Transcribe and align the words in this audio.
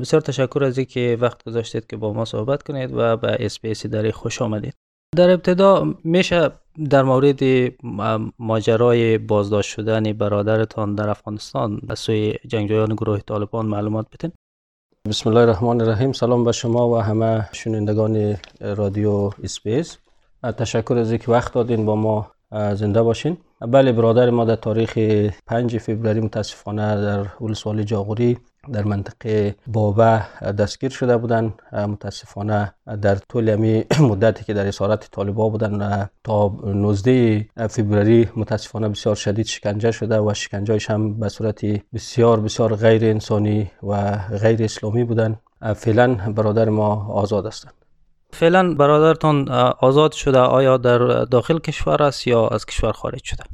بسیار 0.00 0.22
تشکر 0.22 0.64
از 0.64 0.78
اینکه 0.78 1.18
وقت 1.20 1.44
گذاشتید 1.44 1.86
که 1.86 1.96
با 1.96 2.12
ما 2.12 2.24
صحبت 2.24 2.62
کنید 2.62 2.90
و 2.94 3.16
به 3.16 3.36
SBS 3.40 3.86
دری 3.86 4.12
خوش 4.12 4.42
آمدید. 4.42 4.74
در 5.16 5.30
ابتدا 5.30 5.94
میشه 6.04 6.50
در 6.90 7.02
مورد 7.02 7.40
ماجرای 8.38 9.18
بازداشت 9.18 9.70
شدن 9.70 10.12
برادرتان 10.12 10.94
در 10.94 11.08
افغانستان 11.08 11.80
از 11.88 11.98
سوی 11.98 12.34
جنگجویان 12.46 12.94
گروه 12.94 13.20
طالبان 13.20 13.66
معلومات 13.66 14.06
بدین. 14.12 14.32
بسم 15.08 15.30
الله 15.30 15.40
الرحمن 15.40 15.80
الرحیم. 15.80 16.12
سلام 16.12 16.44
به 16.44 16.52
شما 16.52 16.88
و 16.88 16.98
همه 16.98 17.48
شنوندگان 17.52 18.36
رادیو 18.60 19.30
SBS 19.42 19.98
تشکر 20.58 20.94
از 20.94 21.10
اینکه 21.10 21.30
وقت 21.30 21.54
دادین 21.54 21.86
با 21.86 21.96
ما 21.96 22.30
زنده 22.52 23.02
باشین. 23.02 23.36
بله 23.60 23.92
برادر 23.92 24.30
ما 24.30 24.44
در 24.44 24.56
تاریخ 24.56 24.98
5 25.46 25.78
فوریه 25.78 26.20
متاسفانه 26.20 27.00
در 27.00 27.26
ولسوالی 27.44 27.84
جاغوری 27.84 28.38
در 28.72 28.84
منطقه 28.84 29.54
بابه 29.66 30.22
دستگیر 30.58 30.90
شده 30.90 31.16
بودند 31.16 31.52
متاسفانه 31.72 32.74
در 33.02 33.14
طول 33.14 33.50
امی 33.50 33.84
مدتی 34.10 34.44
که 34.44 34.54
در 34.54 34.66
اسارت 34.66 35.10
طالبا 35.10 35.48
بودن 35.48 36.08
تا 36.24 36.56
19 36.64 37.46
فوریه 37.70 38.32
متاسفانه 38.36 38.88
بسیار 38.88 39.14
شدید 39.14 39.46
شکنجه 39.46 39.90
شده 39.90 40.20
و 40.20 40.34
شکنجهش 40.34 40.90
هم 40.90 41.20
به 41.20 41.28
صورت 41.28 41.64
بسیار 41.94 42.40
بسیار 42.40 42.76
غیر 42.76 43.04
انسانی 43.04 43.70
و 43.82 44.16
غیر 44.16 44.62
اسلامی 44.62 45.04
بودن. 45.04 45.36
فعلا 45.76 46.14
برادر 46.14 46.68
ما 46.68 47.12
آزاد 47.12 47.46
هستند. 47.46 47.74
فعلا 48.32 48.74
برادرتان 48.74 49.48
آزاد 49.80 50.12
شده 50.12 50.38
آیا 50.38 50.76
در 50.76 50.98
داخل 51.24 51.58
کشور 51.58 52.02
است 52.02 52.26
یا 52.26 52.48
از 52.48 52.66
کشور 52.66 52.92
خارج 52.92 53.24
شده؟ 53.24 53.44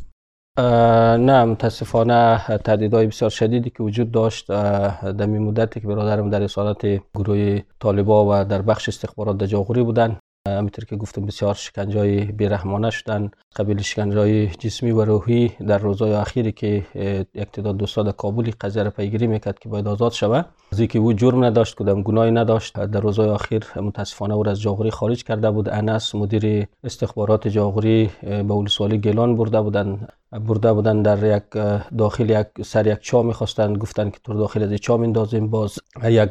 نه 0.58 1.44
متاسفانه 1.44 2.38
تهدیدهای 2.64 3.06
بسیار 3.06 3.30
شدیدی 3.30 3.70
که 3.70 3.82
وجود 3.82 4.10
داشت 4.10 4.48
در 4.48 5.26
مدتی 5.26 5.80
که 5.80 5.86
برادرم 5.88 6.30
در 6.30 6.42
اسارت 6.42 6.86
گروه 7.14 7.60
طالبا 7.80 8.24
و 8.24 8.44
در 8.44 8.62
بخش 8.62 8.88
استخبارات 8.88 9.36
در 9.36 9.46
جاغوری 9.46 9.82
بودن 9.82 10.18
همینطور 10.48 10.84
که 10.84 10.96
گفتم 10.96 11.26
بسیار 11.26 11.54
شکنجای 11.54 12.24
بیرحمانه 12.24 12.90
شدن. 12.90 13.30
قبیل 13.56 13.82
شکنجای 13.82 14.46
جسمی 14.46 14.90
و 14.90 15.04
روحی 15.04 15.48
در 15.48 15.78
روزهای 15.78 16.12
اخیری 16.12 16.52
که 16.52 16.86
یک 17.34 17.50
تعداد 17.52 17.76
دوستا 17.76 18.02
در 18.02 18.12
کابل 18.12 18.50
قضیه 18.60 18.82
را 18.82 18.90
پیگیری 18.90 19.26
می‌کرد 19.26 19.58
که 19.58 19.68
باید 19.68 19.88
آزاد 19.88 20.12
شود. 20.12 20.46
از 20.72 20.80
که 20.80 20.98
او 20.98 21.12
جرم 21.12 21.44
نداشت 21.44 21.74
کدام 21.74 22.02
گناهی 22.02 22.30
نداشت 22.30 22.80
در 22.80 23.00
روزهای 23.00 23.28
اخیر 23.28 23.64
متاسفانه 23.76 24.34
او 24.34 24.48
از 24.48 24.60
جاغوری 24.60 24.90
خارج 24.90 25.24
کرده 25.24 25.50
بود. 25.50 25.68
انس 25.68 26.14
مدیر 26.14 26.66
استخبارات 26.84 27.48
جاغوری 27.48 28.10
به 28.22 28.42
ولسوالی 28.42 28.98
گیلان 28.98 29.36
برده 29.36 29.60
بودن 29.60 30.06
برده 30.38 30.72
بودن 30.72 31.02
در 31.02 31.36
یک 31.36 31.42
داخل 31.98 32.30
یک 32.30 32.46
سر 32.64 32.86
یک 32.86 32.98
چا 33.00 33.22
می‌خواستن 33.22 33.72
گفتن 33.72 34.10
که 34.10 34.18
تو 34.24 34.34
داخل 34.34 34.62
از 34.62 34.74
چا 34.74 34.96
میندازیم 34.96 35.50
باز 35.50 35.78
یک 36.04 36.30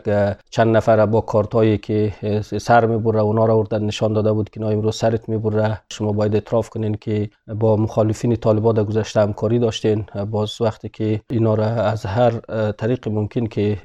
چند 0.49 0.77
نفر 0.77 1.05
با 1.05 1.21
کارتایی 1.21 1.77
که 1.77 2.13
سر 2.41 2.85
می‌بره 2.85 3.19
اونا 3.19 3.45
را 3.45 3.57
وردن 3.57 3.83
نشان 3.83 4.13
داده 4.13 4.33
بود 4.33 4.49
که 4.49 4.59
نه 4.59 4.65
امروز 4.65 4.95
سرت 4.95 5.29
می‌بره. 5.29 5.81
شما 5.91 6.11
باید 6.11 6.33
اعتراف 6.33 6.69
کنین 6.69 6.93
که 7.01 7.29
با 7.59 7.75
مخالفین 7.75 8.35
طالبان 8.35 8.75
در 8.75 8.83
گذشته 8.83 9.21
همکاری 9.21 9.59
داشتین. 9.59 10.05
باز 10.31 10.61
وقتی 10.61 10.89
که 10.89 11.21
اینا 11.29 11.53
را 11.53 11.65
از 11.65 12.05
هر 12.05 12.31
طریق 12.71 13.07
ممکن 13.07 13.45
که 13.45 13.77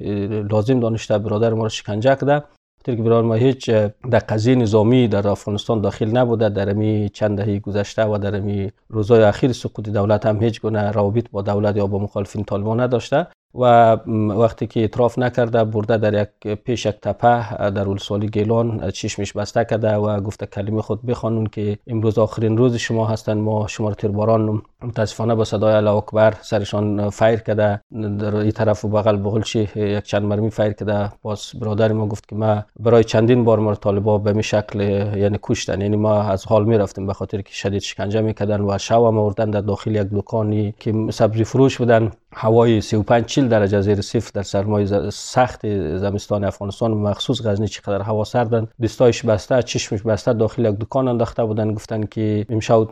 لازم 0.51 0.79
دانشته 0.79 1.17
برادر 1.17 1.53
ما 1.53 1.63
را 1.63 1.69
شکنجه 1.69 2.15
کرده 2.15 2.43
که 2.85 2.95
برای 2.95 3.21
ما 3.21 3.33
هیچ 3.33 3.69
در 4.11 4.19
قضیه 4.19 4.55
نظامی 4.55 5.07
در 5.07 5.27
افغانستان 5.27 5.81
داخل 5.81 6.17
نبوده 6.17 6.49
در 6.49 6.69
امی 6.69 7.09
چند 7.13 7.37
دهی 7.37 7.59
گذشته 7.59 8.05
و 8.05 8.17
در 8.17 8.35
امی 8.35 8.71
روزهای 8.89 9.23
اخیر 9.23 9.53
سقوط 9.53 9.89
دولت 9.89 10.25
هم 10.25 10.43
هیچ 10.43 10.61
گونه 10.61 10.91
روابط 10.91 11.25
با 11.31 11.41
دولت 11.41 11.77
یا 11.77 11.87
با 11.87 11.99
مخالفین 11.99 12.43
طالبان 12.43 12.79
نداشته 12.79 13.27
و 13.55 13.93
وقتی 14.39 14.67
که 14.67 14.79
اعتراف 14.79 15.19
نکرده 15.19 15.63
برده 15.63 15.97
در 15.97 16.21
یک 16.21 16.53
پیش 16.53 16.85
یک 16.85 16.95
تپه 17.01 17.69
در 17.69 17.87
ولسوالی 17.87 18.27
گیلان 18.27 18.91
چشمش 18.91 19.33
بسته 19.33 19.65
کرده 19.65 19.95
و 19.95 20.19
گفته 20.21 20.45
کلمه 20.45 20.81
خود 20.81 21.05
بخوانون 21.05 21.45
که 21.45 21.77
امروز 21.87 22.17
آخرین 22.17 22.57
روز 22.57 22.75
شما 22.75 23.07
هستن 23.07 23.37
ما 23.37 23.67
شما 23.67 23.93
تیرباران 23.93 24.61
متاسفانه 24.83 25.35
با 25.35 25.43
صدای 25.43 25.73
الله 25.73 25.91
اکبر 25.91 26.33
سرشان 26.41 27.09
فایر 27.09 27.39
کرده 27.39 27.81
در 27.91 28.35
این 28.35 28.51
طرف 28.51 28.85
و 28.85 28.87
بغل 28.87 29.17
بغل 29.17 29.41
چی 29.41 29.69
یک 29.75 30.03
چند 30.03 30.23
مرمی 30.23 30.49
فایر 30.49 30.73
کرده. 30.73 31.11
باز 31.21 31.51
برادر 31.61 31.91
ما 31.91 32.07
گفت 32.07 32.27
که 32.27 32.35
ما 32.35 32.63
برای 32.79 33.03
چندین 33.03 33.43
بار 33.43 33.59
ما 33.59 33.75
طالبا 33.75 34.17
به 34.17 34.33
می 34.33 34.43
شکل 34.43 34.79
یعنی 35.17 35.39
کشتن. 35.43 35.81
یعنی 35.81 35.97
ما 35.97 36.21
از 36.21 36.45
حال 36.45 36.65
می 36.65 36.77
رفتیم 36.77 37.07
به 37.07 37.13
خاطر 37.13 37.41
که 37.41 37.53
شدید 37.53 37.81
شکنجه 37.81 38.21
می‌کردن 38.21 38.61
و 38.61 38.77
شو 38.77 39.11
ما 39.11 39.21
آوردن 39.21 39.49
در 39.49 39.61
داخل 39.61 39.95
یک 39.95 40.07
دکانی 40.11 40.73
که 40.79 40.93
سبزی 41.11 41.43
فروش 41.43 41.77
بودن. 41.77 42.11
هوای 42.33 42.81
35 42.81 43.25
40 43.25 43.47
درجه 43.47 43.81
زیر 43.81 44.01
صفر 44.01 44.31
در 44.33 44.43
سرمای 44.43 45.09
سخت 45.11 45.67
زمستان 45.97 46.43
افغانستان. 46.43 46.91
مخصوص 46.91 47.45
غزنی 47.45 47.67
چقدر 47.67 48.01
هوا 48.01 48.23
سردن 48.23 48.67
دستایش 48.83 49.25
بسته 49.25 49.63
چشمش 49.63 50.01
بسته 50.01 50.33
داخل 50.33 50.65
یک 50.65 50.75
دکان 50.79 51.07
انداخته 51.07 51.43
بودن. 51.43 51.73
گفتن 51.73 52.03
که 52.03 52.45
امشب 52.49 52.87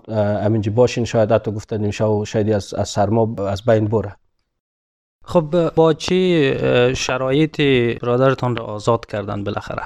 امینجی 0.45 0.69
باشین 0.69 1.05
شاید 1.05 1.31
حتی 1.31 1.51
گفتن 1.51 1.76
امشب 1.83 2.23
شاید 2.23 2.51
از, 2.51 2.73
از 2.73 2.89
سرما 2.89 3.35
از 3.47 3.65
بین 3.65 3.85
بره. 3.85 4.15
خب 5.23 5.69
با 5.75 5.93
چی 5.93 6.53
شرایطی 6.95 7.93
برادرتان 7.93 8.55
را 8.55 8.65
آزاد 8.65 9.05
کردن 9.05 9.43
بالاخره؟ 9.43 9.83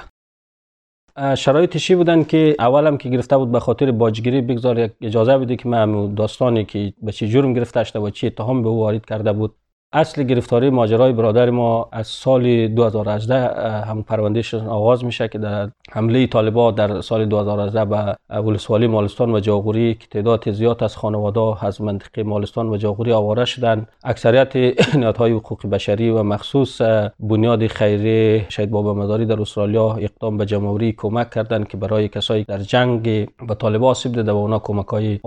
شرایط 1.34 1.76
چی 1.76 1.94
بودن 1.94 2.24
که 2.24 2.56
اولم 2.58 2.96
که 2.96 3.08
گرفته 3.08 3.36
بود 3.36 3.52
به 3.52 3.60
خاطر 3.60 3.92
باجگیری 3.92 4.40
بگذار 4.40 4.78
یک 4.78 4.92
اجازه 5.00 5.38
بده 5.38 5.56
که 5.56 5.68
من 5.68 6.14
داستانی 6.14 6.64
که 6.64 6.92
به 7.02 7.12
چی 7.12 7.28
جرم 7.28 7.52
گرفته 7.52 7.84
شده 7.84 7.98
و 7.98 8.10
چی 8.10 8.26
اتهام 8.26 8.62
به 8.62 8.68
او 8.68 8.78
وارد 8.78 9.06
کرده 9.06 9.32
بود. 9.32 9.54
اصل 9.92 10.22
گرفتاری 10.22 10.70
ماجرای 10.70 11.12
برادر 11.12 11.50
ما 11.50 11.88
از 11.92 12.06
سال 12.06 12.68
2018 12.68 13.48
هم 13.84 14.02
پروندهش 14.02 14.54
آغاز 14.54 15.04
میشه 15.04 15.28
که 15.28 15.38
در 15.38 15.70
حمله 15.94 16.26
طالبا 16.26 16.70
در 16.70 17.00
سال 17.00 17.24
2018 17.24 17.84
به 17.84 18.16
ولسوالی 18.40 18.86
مالستان 18.86 19.34
و 19.34 19.40
جاغوری 19.40 19.94
که 19.94 20.06
تعداد 20.10 20.52
زیاد 20.52 20.84
از 20.84 20.96
خانواده 20.96 21.64
از 21.66 21.80
منطقه 21.80 22.22
مالستان 22.22 22.68
و 22.68 22.76
جاغوری 22.76 23.12
آواره 23.12 23.44
شدن. 23.44 23.86
اکثریت 24.04 24.56
نهادهای 25.00 25.32
حقوق 25.32 25.66
بشری 25.66 26.10
و 26.10 26.22
مخصوص 26.22 26.80
بنیاد 27.20 27.66
خیری 27.66 28.44
شهید 28.48 28.70
بابا 28.70 28.94
مزاری 28.94 29.26
در 29.26 29.40
استرالیا 29.40 29.92
اقدام 30.00 30.36
به 30.36 30.46
جمهوری 30.46 30.92
کمک 30.92 31.30
کردند 31.30 31.68
که 31.68 31.76
برای 31.76 32.08
کسایی 32.08 32.44
در 32.44 32.58
جنگ 32.58 33.02
به 33.48 33.54
طالبا 33.54 33.90
آسیب 33.90 34.12
دیده 34.12 34.32
و 34.32 34.36
اونا 34.36 34.58
کمک 34.58 34.86
های 34.86 35.20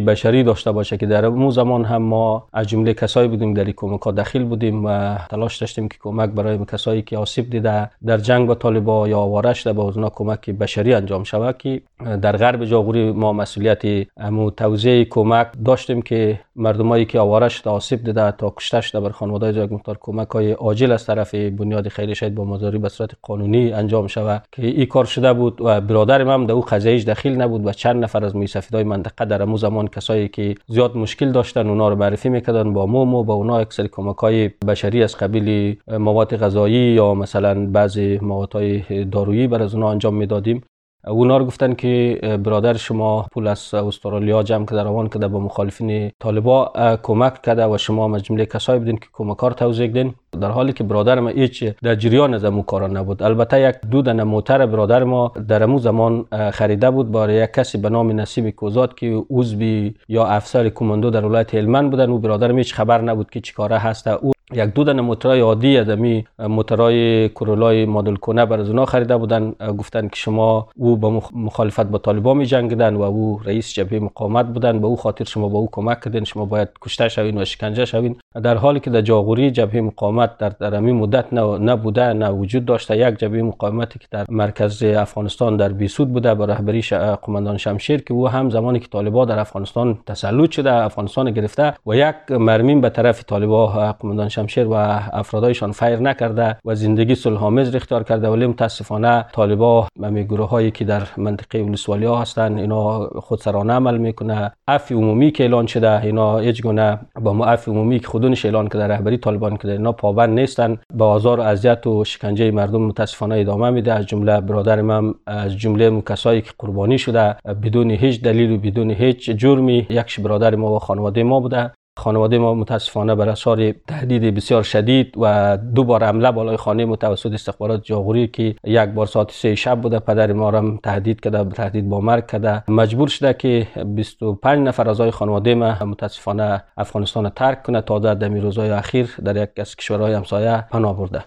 بشری 0.00 0.42
داشته 0.42 0.72
باشه 0.72 0.96
که 0.96 1.06
در 1.06 1.26
اون 1.26 1.50
زمان 1.50 1.84
هم 1.84 2.02
ما 2.02 2.48
از 2.52 2.66
جمله 2.66 2.94
کسایی 2.94 3.28
بودیم 3.28 3.54
در 3.54 3.70
کمک 3.70 4.00
داخل 4.16 4.44
بودیم 4.44 4.84
و 4.84 5.18
تلاش 5.30 5.58
داشتیم 5.58 5.88
که 5.88 5.98
کمک 6.00 6.30
برای 6.30 6.58
کسایی 6.72 7.02
که 7.02 7.18
آسیب 7.18 7.50
دیده 7.50 7.90
در 8.06 8.18
جنگ 8.18 8.48
با 8.48 8.54
طالبا 8.54 9.08
یا 9.08 9.18
آواره 9.18 9.52
شده 9.54 9.72
به 9.72 9.82
کمک 10.14 10.50
بشری 10.50 10.94
انجام 10.94 11.24
شود 11.24 11.58
که 11.58 11.82
در 12.22 12.36
غرب 12.36 12.64
جاغوری 12.64 13.12
ما 13.12 13.32
مسئولیت 13.32 13.82
امو 14.16 14.50
توزیع 14.50 15.04
کمک 15.04 15.46
داشتیم 15.64 16.02
که 16.02 16.40
مردمایی 16.56 17.04
که 17.04 17.20
آواره 17.20 17.48
شده 17.48 17.70
آسیب 17.70 18.04
دیده 18.04 18.30
تا 18.30 18.50
کشته 18.50 18.80
شده 18.80 19.00
بر 19.00 19.10
خانواده 19.10 19.52
جای 19.52 19.66
مختار 19.66 19.98
کمک 20.00 20.28
های 20.28 20.52
عاجل 20.52 20.92
از 20.92 21.06
طرف 21.06 21.34
بنیاد 21.34 21.88
خیلی 21.88 22.14
شاید 22.14 22.34
با 22.34 22.44
مزاری 22.44 22.78
به 22.78 22.88
صورت 22.88 23.10
قانونی 23.22 23.72
انجام 23.72 24.06
شود 24.06 24.42
که 24.52 24.66
این 24.66 24.86
کار 24.86 25.04
شده 25.04 25.32
بود 25.32 25.60
و 25.60 25.80
برادرم 25.80 26.28
هم 26.28 26.46
در 26.46 26.52
او 26.52 26.60
قضیه 26.60 27.04
داخل 27.04 27.30
نبود 27.30 27.66
و 27.66 27.72
چند 27.72 28.04
نفر 28.04 28.24
از 28.24 28.36
میسفیدای 28.36 28.84
منطقه 28.84 29.24
در 29.24 29.42
امو 29.42 29.56
زمان 29.56 29.88
کسایی 29.88 30.28
که 30.28 30.54
زیاد 30.66 30.96
مشکل 30.96 31.32
داشتن 31.32 31.68
اونا 31.68 31.88
رو 31.88 31.96
معرفی 31.96 32.28
می‌کردن 32.28 32.72
با 32.72 32.86
مو 32.86 33.24
با 33.24 33.34
اونا 33.34 33.58
اکثر 33.58 33.86
کمک 33.86 34.16
های 34.16 34.48
بشری 34.48 35.02
از 35.02 35.16
قبیل 35.16 35.76
مواد 35.88 36.36
غذایی 36.36 36.94
یا 36.94 37.14
مثلا 37.14 37.66
بعضی 37.66 38.18
مواد 38.22 38.52
های 38.52 39.04
دارویی 39.04 39.46
بر 39.46 39.62
از 39.62 39.74
اونا 39.74 39.90
انجام 39.96 40.14
می‌دادیم. 40.14 40.75
اونا 41.06 41.36
رو 41.36 41.44
گفتن 41.44 41.74
که 41.74 42.20
برادر 42.44 42.76
شما 42.76 43.26
پول 43.32 43.46
از 43.46 43.74
استرالیا 43.74 44.42
جمع 44.42 44.66
کرده 44.66 44.82
روان 44.82 45.08
کرده 45.08 45.28
به 45.28 45.38
مخالفین 45.38 46.10
طالبا 46.20 46.72
کمک 47.02 47.42
کرده 47.42 47.66
و 47.66 47.78
شما 47.78 48.18
جمله 48.18 48.46
کسایی 48.46 48.78
بودین 48.78 48.96
که 48.96 49.06
کمکار 49.12 49.50
توزیع 49.50 49.86
دین. 49.86 50.14
در 50.40 50.50
حالی 50.50 50.72
که 50.72 50.84
برادر 50.84 51.20
ما 51.20 51.28
هیچ 51.28 51.64
در 51.82 51.94
جریان 51.94 52.34
از 52.34 52.44
امو 52.44 52.62
کارا 52.62 52.86
نبود. 52.86 53.22
البته 53.22 53.60
یک 53.60 53.76
دو 53.90 54.02
دنه 54.02 54.24
موتر 54.24 54.66
برادر 54.66 55.04
ما 55.04 55.32
در 55.48 55.62
امو 55.62 55.78
زمان 55.78 56.24
خریده 56.52 56.90
بود. 56.90 57.12
برای 57.12 57.34
یک 57.34 57.50
کسی 57.52 57.78
به 57.78 57.90
نام 57.90 58.20
نسیم 58.20 58.50
کوزاد 58.50 58.94
که 58.94 59.24
عضو 59.30 59.90
یا 60.08 60.26
افسر 60.26 60.68
کماندو 60.68 61.10
در 61.10 61.24
ولایت 61.24 61.54
هلمند 61.54 61.90
بودن 61.90 62.10
و 62.10 62.18
برادر 62.18 62.52
هیچ 62.52 62.74
خبر 62.74 63.00
نبود 63.00 63.30
که 63.30 63.40
چیکاره 63.40 63.78
هست. 63.78 64.08
او 64.08 64.32
یک 64.52 64.74
دو 64.74 64.84
دانه 64.84 65.02
موترای 65.02 65.40
عادی 65.40 65.76
از 65.76 65.88
امی 65.88 66.24
موترای 66.38 67.28
کرولای 67.28 67.86
مدل 67.86 68.14
کنه 68.14 68.46
بر 68.46 68.60
از 68.60 68.68
اونا 68.68 68.86
خریده 68.86 69.16
بودن. 69.16 69.54
گفتن 69.78 70.08
که 70.08 70.16
شما 70.16 70.68
او 70.76 70.95
با 70.96 71.22
مخالفت 71.32 71.86
با 71.86 71.98
طالبان 71.98 72.36
می 72.36 72.46
جنگیدن 72.46 72.94
و 72.94 73.02
او 73.02 73.40
رئیس 73.44 73.72
جبهه 73.72 73.98
مقاومت 73.98 74.46
بودن 74.46 74.78
به 74.78 74.86
او 74.86 74.96
خاطر 74.96 75.24
شما 75.24 75.48
با 75.48 75.58
او 75.58 75.68
کمک 75.72 76.00
کردین 76.04 76.24
شما 76.24 76.44
باید 76.44 76.68
کشته 76.80 77.08
شوین 77.08 77.38
و 77.38 77.44
شکنجه 77.44 77.84
شوین. 77.84 78.16
در 78.42 78.56
حالی 78.56 78.80
که 78.80 78.90
در 78.90 79.00
جاغوری 79.00 79.50
جبهه 79.50 79.80
مقاومت 79.80 80.38
در 80.38 80.48
در 80.48 80.80
مدت 80.80 81.32
نبوده 81.32 82.12
نه 82.12 82.30
وجود 82.30 82.64
داشته. 82.64 82.98
یک 82.98 83.18
جبهه 83.18 83.42
مقاومتی 83.42 83.98
که 83.98 84.06
در 84.10 84.24
مرکز 84.28 84.82
افغانستان 84.82 85.56
در 85.56 85.68
بیسود 85.68 86.12
بوده 86.12 86.34
با 86.34 86.44
رهبری 86.44 86.82
قماندان 87.22 87.56
شمشیر 87.56 88.02
که 88.02 88.14
او 88.14 88.28
هم 88.28 88.50
زمانی 88.50 88.80
که 88.80 88.88
طالبا 88.88 89.24
در 89.24 89.38
افغانستان 89.38 89.98
تسلط 90.06 90.50
شده 90.50 90.72
افغانستان 90.72 91.30
گرفته 91.30 91.74
و 91.86 91.94
یک 91.96 92.14
مرمین 92.30 92.80
به 92.80 92.90
طرف 92.90 93.24
طالبا 93.24 93.66
قماندان 93.92 94.28
شمشیر 94.28 94.66
و 94.66 94.72
افرادایشان 95.12 95.72
فیر 95.72 95.96
نکرده 95.96 96.56
و 96.64 96.74
زندگی 96.74 97.14
صلح 97.14 97.44
آمیز 97.44 97.74
اختیار 97.74 98.02
کرده 98.02 98.28
ولی 98.28 98.46
متاسفانه 98.46 99.24
طالبا 99.32 99.88
می 99.96 100.24
گروه 100.24 100.48
هایی 100.48 100.70
که 100.70 100.84
در 100.86 101.02
منطقه 101.16 101.58
ولسوالی 101.62 102.04
ها 102.04 102.20
هستند 102.20 102.58
اینا 102.58 103.06
خودسرانه 103.06 103.72
عمل 103.72 103.98
می‌کنه. 103.98 104.52
عفو 104.68 104.94
عمومی 104.94 105.30
که 105.30 105.42
اعلان 105.42 105.66
شده. 105.66 106.02
اینا 106.02 106.38
هیچ 106.38 106.62
گونه 106.62 106.98
با 107.22 107.32
ما 107.32 107.44
عمومی 107.44 108.00
که 108.00 108.06
خودونش 108.06 108.44
اعلان 108.44 108.68
کرده 108.68 108.86
رهبری 108.86 109.16
طالبان 109.16 109.56
که 109.56 109.68
اینا 109.68 109.92
پابند 109.92 110.38
نیستن. 110.38 110.78
با 110.94 111.08
آزار 111.08 111.40
و 111.40 111.42
اذیت 111.42 111.86
و 111.86 112.04
شکنجه 112.04 112.50
مردم 112.50 112.82
متاسفانه 112.82 113.36
ادامه 113.36 113.70
میده. 113.70 113.92
از 113.92 114.06
جمله 114.06 114.40
برادر 114.40 114.82
من 114.82 115.14
از 115.26 115.56
جمله 115.56 116.00
کسایی 116.00 116.40
که 116.40 116.50
قربانی 116.58 116.98
شده. 116.98 117.36
بدون 117.62 117.90
هیچ 117.90 118.22
دلیل 118.22 118.50
و 118.50 118.58
بدون 118.58 118.90
هیچ 118.90 119.30
جرمی 119.30 119.86
یک 119.90 120.20
برادر 120.20 120.54
ما 120.54 120.72
و 120.72 120.78
خانواده 120.78 121.22
ما 121.22 121.40
بوده. 121.40 121.70
خانواده 121.96 122.38
ما 122.38 122.54
متاسفانه 122.54 123.14
بر 123.14 123.28
اثر 123.28 123.74
تهدید 123.88 124.34
بسیار 124.34 124.62
شدید 124.62 125.14
و 125.16 125.56
دو 125.74 125.84
بار 125.84 126.04
حمله 126.04 126.32
بالای 126.32 126.56
خانه 126.56 126.84
متوسط 126.84 127.32
استخبارات 127.32 127.84
جاغوری 127.84 128.28
که 128.28 128.54
یک 128.64 128.88
بار 128.88 129.06
ساعت 129.06 129.30
سه 129.30 129.54
شب 129.54 129.80
بوده 129.80 129.98
پدر 129.98 130.32
ما 130.32 130.50
را 130.50 130.78
تهدید 130.82 131.20
کرده 131.20 131.44
تهدید 131.44 131.88
با 131.88 132.00
مرگ 132.00 132.26
کرده. 132.26 132.70
مجبور 132.70 133.08
شده 133.08 133.34
که 133.34 133.66
25 133.86 134.68
نفر 134.68 134.88
از 134.88 135.00
خانواده 135.00 135.54
ما 135.54 135.84
متاسفانه 135.84 136.64
افغانستان 136.76 137.28
ترک 137.28 137.62
کنه 137.62 137.80
تا 137.80 137.98
در 137.98 138.14
دمی 138.14 138.40
روزهای 138.40 138.70
اخیر 138.70 139.14
در 139.24 139.42
یک 139.42 139.50
از 139.56 139.76
کشورهای 139.76 140.14
همسایه 140.14 140.64
پناه 140.70 140.96
برده. 140.96 141.24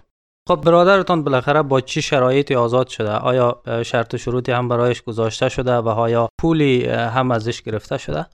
خب 0.47 0.61
برادرتان 0.65 1.23
بالاخره 1.23 1.61
با 1.61 1.81
چی 1.81 2.01
شرایطی 2.01 2.55
آزاد 2.55 2.87
شده؟ 2.87 3.11
آیا 3.11 3.61
شرط 3.85 4.13
و 4.13 4.17
شروطی 4.17 4.51
هم 4.51 4.67
برایش 4.67 5.01
گذاشته 5.01 5.49
شده 5.49 5.75
و 5.75 5.87
آیا 5.87 6.29
پولی 6.41 6.85
هم 6.85 7.31
ازش 7.31 7.61
گرفته 7.61 7.97
شده؟ 7.97 8.25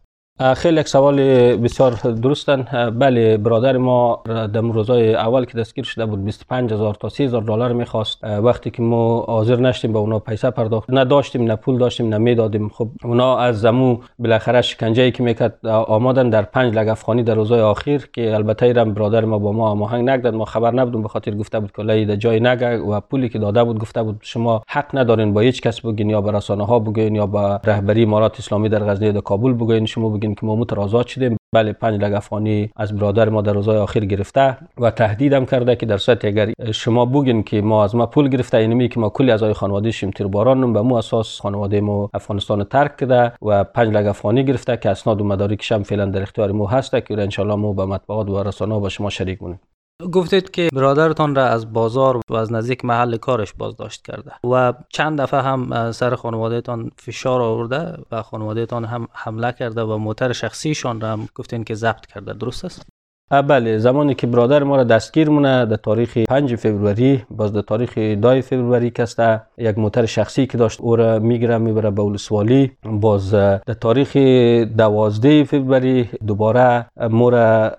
خیلی 0.55 0.79
یک 0.79 0.87
سوال 0.87 1.15
بسیار 1.55 1.91
درستن. 1.91 2.91
بله 2.99 3.37
برادر 3.37 3.77
ما 3.77 4.23
در 4.25 4.61
روزای 4.61 5.15
اول 5.15 5.45
که 5.45 5.57
دستگیر 5.57 5.85
شده 5.85 6.05
بود 6.05 6.25
25 6.25 6.73
هزار 6.73 6.93
تا 6.93 7.09
30 7.09 7.23
هزار 7.23 7.41
دلار 7.41 7.73
می‌خواست. 7.73 8.23
وقتی 8.23 8.71
که 8.71 8.81
ما 8.81 9.25
حاضر 9.27 9.55
نشدیم 9.55 9.93
به 9.93 9.99
اونا 9.99 10.19
پیسه 10.19 10.49
پرداخت 10.49 10.89
نه 10.89 11.05
داشتیم 11.05 11.43
نه 11.43 11.55
پول 11.55 11.77
داشتیم 11.77 12.09
نه 12.09 12.17
می‌دادیم. 12.17 12.69
خب 12.69 12.87
اونا 13.03 13.37
از 13.37 13.61
زمو 13.61 13.97
بالاخره 14.19 14.61
شکنجه 14.61 15.03
ای 15.03 15.11
که 15.11 15.23
می‌کرد 15.23 15.67
آمادن 15.67 16.29
در 16.29 16.41
پنج 16.41 16.75
لگ 16.75 16.87
افغانی 16.87 17.23
در 17.23 17.35
روزای 17.35 17.61
آخر 17.61 17.97
که 18.13 18.33
البته 18.35 18.65
ایرم 18.65 18.93
برادر 18.93 19.25
ما 19.25 19.39
با 19.39 19.51
ما 19.51 19.69
آهنگ 19.85 20.09
نکرد 20.09 20.35
ما 20.35 20.45
خبر 20.45 20.71
نبودیم 20.71 21.01
به 21.01 21.07
خاطر 21.07 21.35
گفته 21.35 21.59
بود 21.59 21.71
که 21.71 21.81
لای 21.81 22.17
جای 22.17 22.39
نگه 22.39 22.77
و 22.77 22.99
پولی 22.99 23.29
که 23.29 23.39
داده 23.39 23.63
بود 23.63 23.79
گفته 23.79 24.03
بود 24.03 24.17
شما 24.21 24.61
حق 24.67 24.97
ندارین 24.97 25.33
با 25.33 25.41
هیچ 25.41 25.61
کس 25.61 25.81
بگین 25.81 26.09
یا 26.09 26.21
به 26.21 26.31
رسانه 26.31 26.65
ها 26.65 26.79
بگین 26.79 27.15
یا 27.15 27.25
با 27.25 27.59
رهبری 27.63 28.03
امارات 28.03 28.39
اسلامی 28.39 28.69
در 28.69 28.83
غزنی 28.83 29.11
در 29.11 29.21
کابل 29.21 29.53
بگین 29.53 29.85
شما 29.85 30.09
بگین 30.09 30.24
که 30.33 30.45
ما 30.45 30.65
آزاد 30.77 31.07
شدیم. 31.07 31.37
بله 31.55 31.73
پنج 31.73 32.01
لگ 32.01 32.13
افغانی 32.13 32.69
از 32.75 32.95
برادر 32.95 33.29
ما 33.29 33.41
در 33.41 33.53
روزهای 33.53 33.77
آخر 33.77 33.99
گرفته 33.99 34.57
و 34.77 34.91
تهدیدم 34.91 35.45
کرده 35.45 35.75
که 35.75 35.85
در 35.85 35.97
صورت 35.97 36.25
اگر 36.25 36.53
شما 36.71 37.05
بگین 37.05 37.43
که 37.43 37.61
ما 37.61 37.83
از 37.83 37.95
ما 37.95 38.05
پول 38.05 38.29
گرفته 38.29 38.57
اینمی 38.57 38.89
که 38.89 38.99
ما 38.99 39.09
کلی 39.09 39.31
از 39.31 39.43
خانواده 39.43 39.91
شیم 39.91 40.11
تیر 40.11 40.27
باران 40.27 40.73
به 40.73 40.81
مو 40.81 40.95
اساس 40.95 41.41
خانواده 41.41 41.81
ما 41.81 42.09
افغانستان 42.13 42.63
ترک 42.63 42.97
کرده 42.97 43.31
و 43.41 43.63
پنج 43.63 43.93
لگ 43.93 44.05
افغانی 44.05 44.45
گرفته 44.45 44.77
که 44.77 44.89
اسناد 44.89 45.21
و 45.21 45.23
مدارکش 45.23 45.71
هم 45.71 45.83
فعلا 45.83 46.05
در 46.05 46.21
اختیار 46.21 46.51
ما 46.51 46.67
هسته 46.67 47.01
که 47.01 47.13
ان 47.13 47.29
شاء 47.29 47.45
الله 47.45 47.57
ما 47.57 47.73
به 47.73 47.85
مطبوعات 47.85 48.29
و 48.29 48.43
رسانه 48.43 48.79
با 48.79 48.89
شما 48.89 49.09
شریک 49.09 49.41
مونیم 49.41 49.59
گفتید 50.01 50.51
که 50.51 50.69
برادرتان 50.73 51.35
را 51.35 51.45
از 51.45 51.73
بازار 51.73 52.21
و 52.29 52.33
از 52.33 52.51
نزدیک 52.51 52.85
محل 52.85 53.17
کارش 53.17 53.53
بازداشت 53.53 54.05
کرده 54.05 54.31
و 54.47 54.73
چند 54.89 55.21
دفعه 55.21 55.41
هم 55.41 55.91
سر 55.91 56.15
خانوادهتان 56.15 56.91
فشار 56.97 57.41
آورده 57.41 57.97
و 58.11 58.21
خانوادهتان 58.21 58.85
هم 58.85 59.07
حمله 59.11 59.51
کرده 59.51 59.81
و 59.81 59.97
موتر 59.97 60.33
شخصیشان 60.33 61.01
را 61.01 61.07
هم 61.11 61.27
گفتین 61.35 61.63
که 61.63 61.75
ضبط 61.75 62.05
کرده. 62.05 62.33
درست 62.33 62.65
است؟ 62.65 62.94
بله 63.31 63.77
زمانی 63.77 64.15
که 64.15 64.27
برادر 64.27 64.63
ما 64.63 64.75
را 64.75 64.83
دستگیر 64.83 65.29
مونه 65.29 65.65
در 65.65 65.75
تاریخ 65.75 66.17
5 66.17 66.55
فوریه 66.55 67.25
باز 67.29 67.53
در 67.53 67.61
تاریخ 67.61 67.97
2 67.97 68.41
فوریه 68.41 68.89
کسته 68.89 69.41
یک 69.57 69.77
موتر 69.77 70.05
شخصی 70.05 70.47
که 70.47 70.57
داشت 70.57 70.81
او 70.81 70.95
را 70.95 71.19
می‌گیره 71.19 71.57
می‌بره 71.57 71.91
به 71.91 72.01
ولسوالی 72.03 72.71
باز 72.83 73.31
در 73.31 73.73
تاریخ 73.81 74.17
12 74.17 75.43
فوریه 75.43 76.09
دوباره 76.27 76.85
ما 77.09 77.29
را 77.29 77.71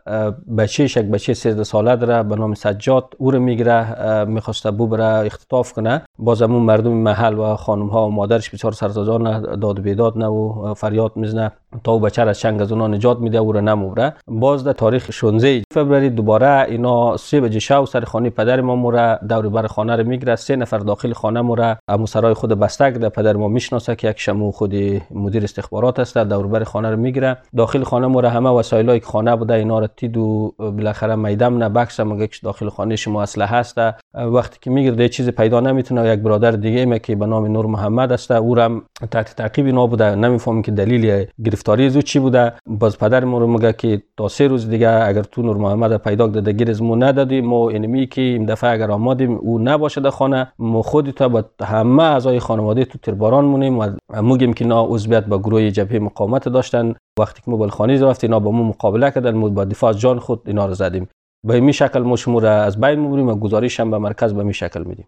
بچه 0.59 0.85
یک 0.85 0.99
بچه 0.99 1.35
13 1.35 1.65
ساله 1.65 1.97
داره 1.97 2.23
به 2.23 2.37
نام 2.37 2.55
سجاد 2.55 3.15
او 3.19 3.31
را 3.31 3.39
می‌گیره 3.39 4.25
می‌خواسته 4.25 4.71
بو 4.71 4.87
بره 4.87 5.27
اختطاف 5.27 5.73
کنه. 5.73 6.03
باز 6.19 6.43
همون 6.43 6.63
مردم 6.63 6.93
محل 6.93 7.39
و 7.39 7.57
خانم 7.57 7.87
ها 7.87 8.07
و 8.07 8.11
مادرش 8.11 8.51
بسیار 8.51 8.73
سرزازان 8.73 9.57
داد 9.57 9.81
بیداد 9.81 10.19
نه 10.19 10.27
و 10.27 10.75
فریاد 10.75 11.13
می‌زنه. 11.17 11.53
تا 11.85 11.99
بچه 11.99 12.25
را 12.25 12.33
چنگ 12.33 12.63
از 12.63 12.73
اونا 12.73 12.89
نجات 12.89 13.19
میده 13.19 13.39
او 13.39 13.53
را 13.53 13.61
نموبره 13.61 14.15
باز 14.29 14.65
در 14.65 14.73
تاریخ 14.73 15.11
16 15.41 15.63
فوریه 15.75 16.09
دوباره 16.11 16.67
اینا 16.69 17.17
سه 17.17 17.41
بجه 17.41 17.59
شو 17.59 17.87
سر 17.87 18.05
خانه 18.05 18.31
پدر 18.31 18.61
ما 18.61 18.77
مورا 18.77 19.19
دور 19.29 19.49
بر 19.49 19.67
خانه 19.67 19.97
رو 19.97 20.05
می‌گیره 20.05 20.37
سه 20.37 20.57
نفر 20.57 20.79
داخل 20.79 21.13
خانه 21.13 21.41
مورا 21.41 21.77
امو 21.89 22.07
سرای 22.07 22.35
خود 22.35 22.53
بسته 22.53 22.91
ده 22.91 23.09
پدر 23.09 23.37
ما 23.37 23.49
می‌شناسه 23.49 23.97
که 23.97 24.11
یک 24.11 24.21
شمو 24.21 24.51
خود 24.51 24.75
مدیر 25.11 25.45
استخبارات 25.45 25.99
است. 25.99 26.19
دور 26.19 26.47
بر 26.47 26.65
خانه 26.65 26.91
رو 26.91 26.97
می‌گیره. 26.97 27.37
داخل 27.57 27.83
خانه 27.83 28.07
مورا 28.07 28.31
همه 28.31 28.51
وسایلای 28.51 29.01
خانه 29.01 29.37
بوده. 29.37 29.55
اینا 29.55 29.79
رو 29.79 29.87
تید 29.87 30.17
و 30.17 30.55
بالاخره 30.59 31.15
میدم 31.15 31.59
نه 31.59 31.69
بکس 31.69 32.01
مگه 32.01 32.29
داخل 32.43 32.69
خانه 32.69 32.97
شما 32.97 33.23
اسلحه 33.23 33.59
هست 33.59 33.79
وقتی 34.15 34.59
که 34.61 34.71
میگرده 34.71 35.09
چیز 35.09 35.29
پیدا 35.29 35.61
نمی‌تونه. 35.61 36.09
یک 36.09 36.21
برادر 36.21 36.51
دیگه 36.51 36.99
که 36.99 37.17
به 37.17 37.27
نام 37.27 37.47
نور 37.47 37.67
محمد 37.67 38.13
است. 38.13 38.31
او 38.31 38.59
هم 38.59 38.83
تحت 39.11 39.37
تعقیب 39.37 39.67
اینا 39.67 39.87
بوده. 39.87 40.15
نمی‌فهمم 40.15 40.63
که 40.63 40.71
دلیل 40.73 41.27
گرفتاری 41.45 41.91
زو 41.91 42.03
چی 42.03 42.19
بوده. 42.19 42.53
باز 42.67 42.99
پدر 42.99 43.25
ما 43.25 43.39
رو 43.39 43.47
میگه 43.47 43.73
که 43.73 44.03
تا 44.17 44.29
سه 44.29 44.47
روز 44.47 44.69
دیگه 44.69 44.91
اگر 44.91 45.23
تو 45.23 45.43
نور 45.43 45.57
محمد 45.57 45.97
پیدا 45.97 46.29
کرده 46.29 46.53
گیر 46.53 46.71
از 46.71 46.83
مو 46.83 46.97
ندادی. 46.97 47.41
ما 47.41 47.69
اینمی 47.69 48.07
که 48.07 48.21
این 48.21 48.45
دفعه 48.45 48.71
اگر 48.71 48.91
آمادیم 48.91 49.33
او 49.33 49.59
نباشه 49.59 50.01
در 50.01 50.11
خانه. 50.11 50.53
ما 50.59 50.83
خودی 50.83 51.13
تا 51.13 51.29
با 51.29 51.45
همه 51.65 52.03
اعضای 52.03 52.39
خانواده 52.39 52.85
تو 52.85 52.99
ترباران 52.99 53.45
مونیم 53.45 53.79
و 53.79 53.91
موگیم 54.23 54.53
که 54.53 54.65
نا 54.65 54.85
عضویت 54.85 55.25
با 55.27 55.39
گروه 55.39 55.71
جبهه 55.71 55.99
مقاومت 55.99 56.49
داشتن. 56.49 56.95
وقتی 57.19 57.43
که 57.45 57.51
ما 57.51 57.57
بالخانی 57.57 57.97
رفت 57.97 58.25
اینا 58.25 58.41
با 58.41 58.51
ما 58.51 58.63
مقابله 58.63 59.11
کردن. 59.11 59.35
ما 59.35 59.49
با 59.49 59.65
دفاع 59.65 59.93
جان 59.93 60.19
خود 60.19 60.43
اینا 60.47 60.67
رو 60.67 60.75
زدیم. 60.75 61.09
به 61.47 61.55
این 61.55 61.73
شکل 61.73 62.01
ما 62.01 62.17
شما 62.17 62.41
از 62.41 62.81
بین 62.81 62.99
می‌بریم 63.01 63.29
و 63.29 63.35
گزارش 63.35 63.81
هم 63.81 63.91
به 63.91 63.99
مرکز 63.99 64.35
به 64.35 64.43
می 64.43 64.55
شکل 64.55 64.83
میدیم. 64.83 65.07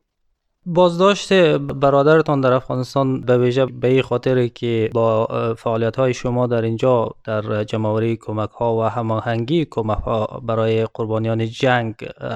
بازداشت 0.71 1.33
برادرتان 1.59 2.41
در 2.41 2.53
افغانستان 2.53 3.21
به 3.21 3.39
ویژه 3.39 3.67
به 3.67 4.03
خاطر 4.03 4.47
که 4.47 4.91
با 4.95 5.27
فعالیت 5.59 5.97
های 5.97 6.15
شما 6.15 6.47
در 6.47 6.63
اینجا 6.63 7.15
در 7.25 7.65
جمعوری 7.65 8.17
کمک 8.17 8.51
ها 8.51 8.77
و 8.77 8.83
هماهنگی 8.83 9.65
کمک 9.65 9.99
ها 9.99 10.41
برای 10.47 10.87
قربانیان 10.95 11.47
جنگ 11.47 11.95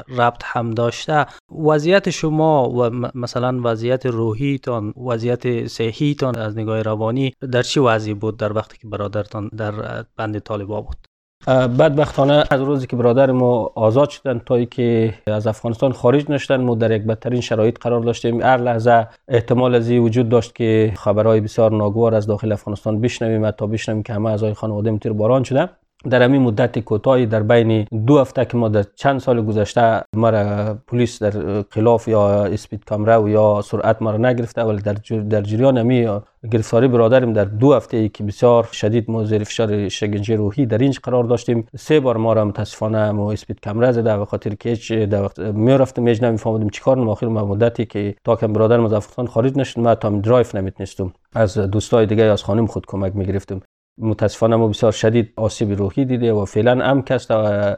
ربط 0.08 0.43
هم 0.44 0.70
داشته. 0.70 1.27
وضعیت 1.65 2.10
شما 2.10 2.69
و 2.69 2.91
مثلا 3.15 3.60
وضعیت 3.65 4.06
روحیتان 4.06 4.94
وضعیت 5.06 5.67
صحیتان 5.67 6.36
از 6.36 6.58
نگاه 6.58 6.82
روانی 6.82 7.34
در 7.53 7.62
چی 7.62 7.81
وضعی 7.81 8.15
بود 8.15 8.36
در 8.36 8.53
وقتی 8.53 8.79
که 8.79 8.89
برادرتان 8.89 9.48
در 9.48 10.05
بند 10.17 10.39
طالبا 10.39 10.81
بود؟ 10.81 11.11
بدبختانه 11.46 12.44
از 12.51 12.61
روزی 12.61 12.87
که 12.87 12.96
برادر 12.96 13.31
ما 13.31 13.72
آزاد 13.75 14.08
شدن 14.08 14.41
تا 14.46 14.65
که 14.65 15.15
از 15.27 15.46
افغانستان 15.46 15.93
خارج 15.93 16.31
نشدن 16.31 16.61
ما 16.61 16.75
در 16.75 16.91
یک 16.91 17.03
بدترین 17.03 17.41
شرایط 17.41 17.79
قرار 17.79 18.01
داشتیم. 18.01 18.43
هر 18.43 18.56
لحظه 18.56 19.08
احتمال 19.29 19.75
از 19.75 19.91
وجود 19.91 20.29
داشت 20.29 20.55
که 20.55 20.93
خبرهای 20.96 21.41
بسیار 21.41 21.72
ناگوار 21.72 22.15
از 22.15 22.27
داخل 22.27 22.53
افغانستان 22.53 23.01
بشنویم 23.01 23.51
تا 23.51 23.67
بشنویم 23.67 24.03
که 24.03 24.13
همه 24.13 24.31
اعضای 24.31 24.55
خانواده 24.55 24.91
متیر 24.91 25.13
باران 25.13 25.44
شده 25.44 25.69
در 26.10 26.22
همین 26.22 26.42
مدت 26.42 26.78
کوتاهی 26.78 27.26
در 27.26 27.42
بین 27.42 27.86
دو 28.06 28.18
هفته 28.18 28.44
که 28.44 28.56
ما 28.56 28.68
در 28.68 28.84
چند 28.94 29.20
سال 29.20 29.42
گذشته 29.42 30.02
مرا 30.16 30.74
پلیس 30.86 31.22
در 31.22 31.64
خلاف 31.70 32.08
یا 32.08 32.44
اسپید 32.44 32.84
کامرا 32.84 33.22
و 33.22 33.28
یا 33.28 33.60
سرعت 33.64 34.02
مرا 34.02 34.16
نگرفته 34.16 34.62
ولی 34.62 34.82
در 34.82 34.92
در 35.30 35.42
جریان 35.42 35.78
امی 35.78 36.08
گرفتاری 36.52 36.88
برادرم 36.88 37.32
در 37.32 37.44
دو 37.44 37.74
هفته 37.74 37.96
ای 37.96 38.08
که 38.08 38.24
بسیار 38.24 38.68
شدید 38.72 39.10
ما 39.10 39.24
زیر 39.24 39.44
فشار 39.44 39.88
شکنجه 39.88 40.36
روحی 40.36 40.66
در 40.66 40.78
اینج 40.78 40.98
قرار 40.98 41.24
داشتیم. 41.24 41.66
سه 41.76 42.00
بار 42.00 42.16
ما 42.16 42.32
را 42.32 42.44
متاسفانه 42.44 43.10
ما 43.10 43.32
speed 43.32 43.60
camera 43.60 43.93
زده 43.92 44.12
و 44.12 44.24
خاطر 44.24 44.54
که 44.54 44.68
هیچ 44.68 44.92
در 44.92 45.22
وقت 45.22 45.38
می 45.38 45.72
رفتم 45.72 46.08
هیچ 46.08 46.22
نمیفهمیدم 46.22 46.68
چیکار 46.68 46.96
کنم 46.96 47.08
آخر 47.08 47.26
ما 47.26 47.44
مدتی 47.44 47.86
که 47.86 48.14
تا 48.24 48.36
که 48.36 48.46
برادرم 48.46 48.84
از 48.84 48.92
افغانستان 48.92 49.26
خارج 49.26 49.58
نشد 49.58 49.80
ما 49.80 49.94
تا 49.94 50.10
درایو 50.10 50.46
نمی‌تونستم 50.54 51.12
از 51.34 51.58
دوستای 51.58 52.06
دیگه 52.06 52.22
از 52.22 52.42
خانم 52.42 52.66
خود 52.66 52.86
کمک 52.86 53.16
می‌گرفتم 53.16 53.60
متاسفانه 53.99 54.56
ما 54.56 54.69
بسیار 54.69 54.93
شدید 54.93 55.32
آسیب 55.37 55.72
روحی 55.72 56.05
دیده 56.05 56.32
و 56.32 56.44
فعلا 56.44 56.84
ام 56.84 57.03
کست 57.03 57.31
و 57.31 57.34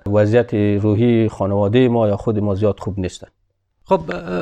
وضعیت 0.06 0.54
روحی 0.54 1.28
خانواده 1.28 1.88
ما 1.88 2.08
یا 2.08 2.16
خود 2.16 2.38
ما 2.38 2.54
زیاد 2.54 2.80
خوب 2.80 2.98
نیستن 2.98 3.28
خب 3.86 4.00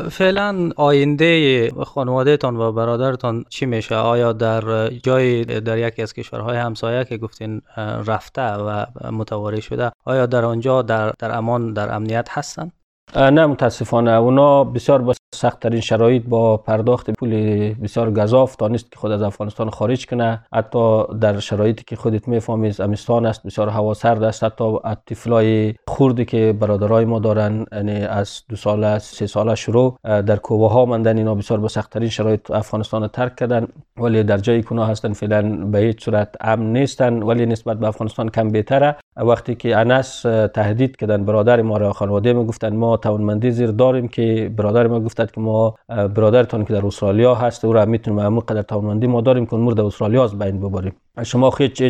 فعلا 0.08 0.70
آینده 0.76 1.70
خانوادهتان 1.84 2.56
و 2.56 2.72
برادرتان 2.72 3.44
چی 3.48 3.66
میشه؟ 3.66 3.94
آیا 3.94 4.32
در 4.32 4.88
جای 4.88 5.44
در 5.44 5.78
یکی 5.78 6.02
از 6.02 6.12
کشورهای 6.12 6.56
همسایه 6.56 7.04
که 7.04 7.18
گفتین 7.18 7.62
رفته 8.06 8.42
و 8.42 8.86
متواری 9.12 9.62
شده 9.62 9.92
آیا 10.04 10.26
در 10.26 10.44
آنجا 10.44 10.82
در, 10.82 11.12
در 11.18 11.36
امان 11.36 11.72
در 11.72 11.94
امنیت 11.94 12.28
هستن؟ 12.30 12.70
نه 13.16 13.46
متاسفانه. 13.46 14.10
اونا 14.10 14.64
بسیار 14.64 15.02
با 15.02 15.12
سخت 15.34 15.60
ترین 15.60 15.80
شرایط 15.80 16.22
با 16.22 16.56
پرداخت 16.56 17.10
پول 17.10 17.30
بسیار 17.74 18.10
گذاف 18.10 18.56
تانست 18.56 18.92
که 18.92 18.98
خود 18.98 19.10
از 19.10 19.22
افغانستان 19.22 19.70
خارج 19.70 20.06
کنه. 20.06 20.46
حتی 20.54 21.04
در 21.20 21.38
شرایطی 21.38 21.84
که 21.86 21.96
خودت 21.96 22.28
می‌فهمی 22.28 22.72
امستان 22.78 23.26
است 23.26 23.46
بسیار 23.46 23.68
هوا 23.68 23.94
سرد 23.94 24.22
است. 24.22 24.44
حتی 24.44 24.64
طفلای 25.06 25.74
خوردی 25.88 26.24
که 26.24 26.56
برادرای 26.60 27.04
ما 27.04 27.18
دارن 27.18 27.66
یعنی 27.72 28.04
از 28.04 28.42
دو 28.48 28.56
ساله 28.56 28.98
سه 28.98 29.26
ساله 29.26 29.54
شروع 29.54 29.98
در 30.04 30.36
کوه 30.36 30.72
ها 30.72 30.84
ماندن 30.84 31.16
اینا 31.18 31.34
بسیار 31.34 31.60
با 31.60 31.68
سخت 31.68 31.92
ترین 31.92 32.08
شرایط 32.08 32.50
افغانستان 32.50 33.08
ترک 33.08 33.36
کردن. 33.36 33.66
ولی 34.00 34.22
در 34.22 34.38
جایی 34.38 34.62
که 34.62 34.74
هستن 34.74 35.12
فعلا 35.12 35.42
به 35.42 35.78
هیچ 35.78 36.04
صورت 36.04 36.36
امن 36.40 36.72
نیستن. 36.72 37.22
ولی 37.22 37.46
نسبت 37.46 37.78
به 37.78 37.86
افغانستان 37.86 38.28
کم 38.28 38.48
بهتره. 38.48 38.96
وقتی 39.16 39.54
که 39.54 39.76
انس 39.76 40.22
تهدید 40.54 40.96
کردن 40.96 41.24
برادر 41.24 41.62
ما 41.62 41.76
را 41.76 41.92
خانواده 41.92 42.32
ما 42.32 42.44
گفتن 42.44 42.76
ما 42.76 42.96
توانمندی 42.96 43.50
زیر 43.50 43.70
داریم 43.70 44.08
که 44.08 44.50
برادر 44.56 44.86
ما 44.86 45.00
گفتد 45.00 45.30
که 45.30 45.40
ما 45.40 45.74
برادرتان 45.88 46.64
که 46.64 46.72
در 46.72 46.86
استرالیا 46.86 47.34
هست 47.34 47.64
او 47.64 47.72
را 47.72 47.84
می‌تونیم 47.84 48.18
همون 48.20 48.40
قدر 48.40 48.62
توانمندی 48.62 49.06
ما 49.06 49.20
داریم 49.20 49.46
که 49.46 49.56
مورد 49.56 49.80
استرالیا 49.80 50.24
از 50.24 50.38
بین 50.38 50.60
ببریم. 50.60 50.92
شما 51.22 51.50
هیچ 51.58 51.82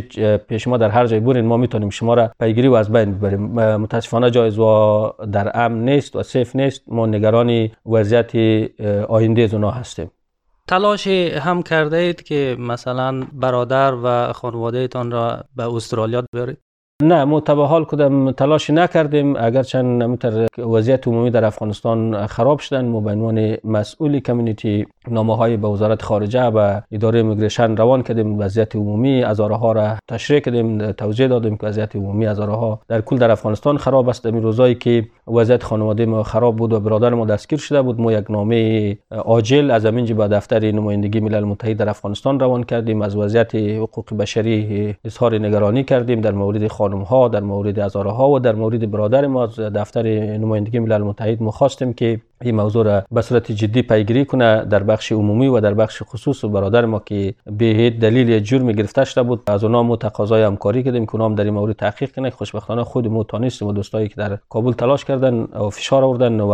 پیش 0.49 0.69
ما 0.69 0.77
در 0.77 0.89
هر 0.89 1.07
جای 1.07 1.21
برین 1.21 1.45
ما 1.45 1.57
می‌تونیم 1.57 1.91
شما 1.91 2.15
را 2.15 2.31
پیگیری 2.41 2.69
و 2.69 2.75
از 2.75 2.93
بین 2.93 3.15
ببریم. 3.15 3.41
متاسفانه 3.77 4.31
جایز 4.31 4.59
و 4.59 5.13
در 5.33 5.51
امن 5.55 5.85
نیست 5.85 6.17
و 6.17 6.23
سیف 6.23 6.57
نیست. 6.57 6.83
ما 6.89 7.07
نگران 7.07 7.69
وضعیت 7.87 8.33
آینده 9.09 9.43
از 9.43 9.55
هستیم. 9.55 10.11
تلاش 10.69 11.07
هم 11.07 11.63
کرده 11.63 11.97
اید 11.97 12.23
که 12.23 12.57
مثلا 12.59 13.21
برادر 13.33 13.95
و 14.05 14.33
خانواده 14.33 14.89
تان 14.89 15.11
را 15.11 15.45
به 15.57 15.75
استرالیا 15.75 16.25
برید 16.33 16.59
نه 17.03 17.25
ما 17.25 17.43
حال 17.49 17.85
کدام 17.85 18.31
تلاش 18.33 18.71
نکردیم. 18.71 19.37
اگرچند 19.37 20.03
نمیتر 20.03 20.47
وضعیت 20.59 21.09
عمومی 21.09 21.31
در 21.31 21.45
افغانستان 21.45 22.27
خراب 22.27 22.59
شدن 22.59 22.85
ما 22.85 23.01
به 23.01 23.11
عنوان 23.11 23.57
مسئول 23.65 24.21
کمیونیتی 24.21 24.87
نامه 25.09 25.37
های 25.37 25.57
به 25.57 25.69
وزارت 25.69 26.03
خارجه 26.03 26.43
و 26.43 26.81
اداره 26.93 27.21
امیگریشن 27.21 27.77
روان 27.77 28.03
کردیم. 28.03 28.39
وضعیت 28.39 28.77
عمومی 28.77 29.23
ازاره 29.23 29.57
ها 29.57 29.73
را 29.73 29.97
تشریح 30.09 30.41
کردیم 30.41 30.93
توضیح 30.93 31.27
دادیم 31.27 31.57
که 31.57 31.67
وضعیت 31.67 31.97
عمومی 31.97 32.27
ازاره 32.27 32.53
ها 32.53 32.81
در 32.89 33.01
کل 33.01 33.17
در 33.17 33.31
افغانستان 33.31 33.77
خراب 33.77 34.09
است. 34.09 34.25
در 34.25 34.31
روزایی 34.31 34.75
که 34.75 35.07
وضعیت 35.27 35.63
خانواده 35.63 36.07
ما 36.07 36.23
خراب 36.23 36.57
بود 36.57 36.73
و 36.73 36.81
برادر 36.81 37.15
ما 37.15 37.25
دستگیر 37.25 37.59
شده 37.59 37.83
بود 37.83 38.01
ما 38.01 38.13
یک 38.13 38.31
نامه 38.31 38.99
عاجل 39.11 39.71
از 39.71 39.87
همینجا 39.87 40.15
به 40.15 40.29
دفتر 40.29 40.71
نمایندگی 40.71 41.21
ملل 41.21 41.45
متحد 41.45 41.77
در 41.77 41.89
افغانستان 41.89 42.41
روان 42.41 42.65
کردیم. 42.65 43.03
از 43.03 43.17
وضعیت 43.17 43.55
حقوق 43.55 44.17
بشری 44.17 44.95
اظهار 45.05 45.39
نگرانی 45.39 45.85
کردیم. 45.85 46.21
در 46.21 46.33
مورد 46.33 46.67
خانم 46.93 47.05
ها 47.05 47.29
در 47.29 47.41
مورد 47.41 47.79
ازاره 47.79 48.11
ها 48.11 48.31
و 48.31 48.39
در 48.39 48.55
مورد 48.55 48.91
برادر 48.91 49.27
ما 49.27 49.45
از 49.45 49.61
دفتر 49.61 50.03
نمایندگی 50.39 50.79
ملل 50.79 51.03
متحد 51.03 51.43
مخواستیم 51.43 51.93
که 51.93 52.21
این 52.43 52.55
موضوع 52.55 52.85
را 52.85 53.05
به 53.13 53.23
صورت 53.23 53.53
جدی 53.53 53.83
پیگیری 53.83 54.25
کنه 54.25 54.65
در 54.65 54.83
بخش 54.83 55.13
عمومی 55.13 55.49
و 55.49 55.61
در 55.61 55.75
بخش 55.75 56.03
خصوص 56.03 56.45
و 56.45 56.49
برادر 56.49 56.85
ما 56.85 56.99
که 56.99 57.35
به 57.47 57.91
دلیل 57.91 58.41
جرم 58.41 58.73
گرفته 58.73 59.05
شده 59.05 59.23
بود. 59.23 59.43
از 59.47 59.65
اونا 59.65 59.83
مو 59.83 59.97
تقاضای 59.97 60.43
همکاری 60.43 60.83
کردیم 60.83 61.07
که 61.07 61.15
اونام 61.15 61.35
در 61.35 61.45
این 61.45 61.55
مورد 61.55 61.77
تحقیق 61.77 62.13
کنه 62.13 62.31
خوشبختانه 62.31 62.85
خود 62.85 63.09
مو 63.09 63.25
تانستیم 63.25 63.69
و 63.69 63.73
دوستایی 63.73 64.09
که 64.09 64.15
در 64.15 64.39
کابل 64.49 64.73
تلاش 64.73 65.05
کردن 65.05 65.35
و 65.43 65.71
فشار 65.71 66.05
آوردن 66.05 66.41
و 66.41 66.53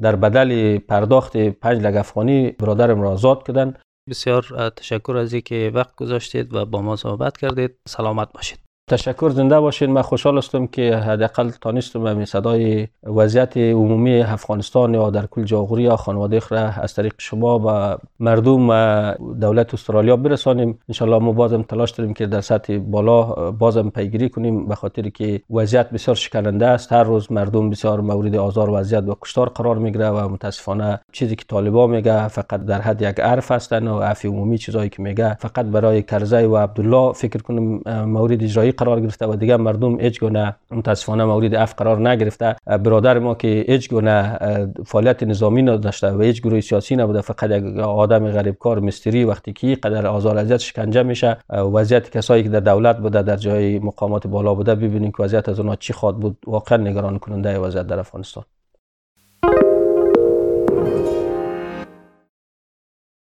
در 0.00 0.16
بدل 0.16 0.78
پرداخت 0.78 1.36
5 1.36 1.82
لک 1.82 1.96
افغانی 1.96 2.50
برادرم 2.50 3.02
را 3.02 3.10
آزاد 3.10 3.46
کردن. 3.46 3.74
بسیار 4.10 4.70
تشکر 4.76 5.16
از 5.16 5.32
اینکه 5.32 5.70
وقت 5.74 5.94
گذاشتید 5.96 6.54
و 6.54 6.66
با 6.66 6.82
ما 6.82 6.96
صحبت 6.96 7.36
کردید. 7.36 7.70
سلامت 7.86 8.32
باشید. 8.32 8.69
تشکر 8.90 9.30
زنده 9.30 9.60
باشین. 9.60 9.90
من 9.90 10.02
خوشحال 10.02 10.38
هستم 10.38 10.66
که 10.66 10.96
حداقل 10.96 11.50
تانستم 11.50 12.06
همین 12.06 12.24
صدای 12.24 12.88
وضعیت 13.02 13.56
عمومی 13.56 14.20
افغانستان 14.20 14.94
یا 14.94 15.10
در 15.10 15.26
کل 15.26 15.44
جاغوری 15.44 15.82
یا 15.82 15.96
خانواده 15.96 16.40
را 16.50 16.58
از 16.58 16.94
طریق 16.94 17.14
شما 17.18 17.58
و 17.58 17.98
مردم 18.20 18.66
و 18.70 19.14
دولت 19.40 19.74
استرالیا 19.74 20.16
برسانیم. 20.16 20.78
انشالله 20.88 21.18
ما 21.18 21.32
بازم 21.32 21.62
تلاش 21.62 21.90
داریم 21.90 22.14
که 22.14 22.26
در 22.26 22.40
سطح 22.40 22.78
بالا 22.78 23.22
بازم 23.50 23.88
پیگیری 23.90 24.28
کنیم 24.28 24.66
به 24.66 24.74
خاطر 24.74 25.08
که 25.08 25.40
وضعیت 25.50 25.90
بسیار 25.90 26.16
شکننده 26.16 26.66
است. 26.66 26.92
هر 26.92 27.02
روز 27.02 27.32
مردم 27.32 27.70
بسیار 27.70 28.00
مورد 28.00 28.36
آزار 28.36 28.70
و 28.70 28.74
اذیت 28.74 29.04
و 29.08 29.16
کشتار 29.22 29.48
قرار 29.48 29.78
می‌گیره 29.78 30.08
و 30.08 30.28
متاسفانه 30.28 31.00
چیزی 31.12 31.36
که 31.36 31.44
طالبا 31.48 31.86
میگه 31.86 32.28
فقط 32.28 32.64
در 32.64 32.80
حد 32.80 33.02
یک 33.02 33.20
عرف 33.20 33.50
هستن 33.50 33.88
و 33.88 34.00
عفی 34.00 34.28
عمومی 34.28 34.58
چیزایی 34.58 34.88
که 34.88 35.02
میگه 35.02 35.34
فقط 35.34 35.66
برای 35.66 36.02
کرزی 36.02 36.44
و 36.44 36.56
عبدالله 36.56 37.12
فکر 37.12 37.42
کنم 37.42 37.80
مورد 38.04 38.42
اجرایی 38.42 38.72
قرار 38.80 39.00
گرفته 39.00 39.26
و 39.26 39.36
دیگه 39.36 39.56
مردم 39.56 40.00
هیچ 40.00 40.20
گونه 40.20 40.56
متاسفانه 40.70 41.24
مورد 41.24 41.54
اف 41.54 41.74
قرار 41.74 42.08
نگرفته. 42.08 42.56
برادر 42.66 43.18
ما 43.18 43.34
که 43.34 43.64
هیچ 43.68 43.90
گونه 43.90 44.38
فعالیت 44.86 45.22
نظامی 45.22 45.62
نداشته 45.62 46.12
و 46.12 46.20
هیچ 46.20 46.42
گروه 46.42 46.60
سیاسی 46.60 46.96
نبوده 46.96 47.20
فقط 47.20 47.50
یک 47.50 47.78
آدم 47.78 48.30
غریب 48.30 48.54
کار 48.54 48.80
مستری 48.80 49.24
وقتی 49.24 49.52
که 49.52 49.74
قدر 49.74 50.06
آزار 50.06 50.38
اذیت 50.38 50.56
شکنجه 50.56 51.02
میشه. 51.02 51.36
وضعیت 51.50 52.10
کسایی 52.10 52.42
که 52.42 52.48
در 52.48 52.60
دولت 52.60 52.98
بوده 52.98 53.22
در 53.22 53.36
جای 53.36 53.78
مقامات 53.78 54.26
بالا 54.26 54.54
بوده 54.54 54.74
ببینید 54.74 55.16
که 55.16 55.22
وضعیت 55.22 55.48
از 55.48 55.60
اونها 55.60 55.76
چی 55.76 55.92
خواد 55.92 56.16
بود. 56.16 56.36
واقعا 56.46 56.78
نگران 56.78 57.18
کننده 57.18 57.58
وضعیت 57.58 57.86
در 57.86 57.98
افغانستان. 57.98 58.44